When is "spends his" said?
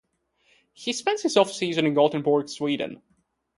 0.93-1.37